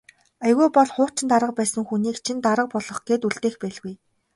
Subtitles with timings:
[0.45, 3.93] Аягүй бол хуучин дарга байсан хүнийг чинь дарга болгох гээд үлдээх байлгүй.